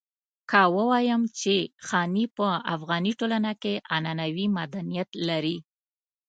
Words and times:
که 0.49 0.61
ووايم 0.75 1.23
چې 1.39 1.53
خاني 1.87 2.25
په 2.37 2.47
افغاني 2.75 3.11
ټولنه 3.19 3.51
کې 3.61 3.73
عنعنوي 3.93 4.45
مدنيت 4.57 5.09
لري. 5.29 5.57